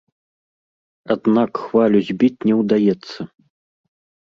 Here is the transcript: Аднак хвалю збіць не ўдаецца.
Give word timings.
Аднак 1.17 1.51
хвалю 1.67 1.99
збіць 2.09 2.43
не 2.49 2.55
ўдаецца. 2.63 3.19